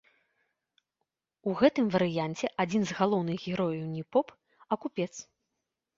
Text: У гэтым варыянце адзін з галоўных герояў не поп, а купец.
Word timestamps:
У 1.51 1.53
гэтым 1.59 1.85
варыянце 1.95 2.45
адзін 2.65 2.81
з 2.93 2.97
галоўных 3.03 3.37
герояў 3.53 3.85
не 3.99 4.03
поп, 4.17 4.27
а 4.71 4.83
купец. 4.87 5.11